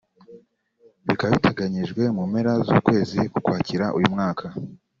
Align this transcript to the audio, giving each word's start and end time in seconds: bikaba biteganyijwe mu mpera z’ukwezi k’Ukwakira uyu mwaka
bikaba 1.07 1.31
biteganyijwe 1.35 2.01
mu 2.15 2.23
mpera 2.31 2.51
z’ukwezi 2.65 3.19
k’Ukwakira 3.31 3.85
uyu 3.97 4.07
mwaka 4.13 4.45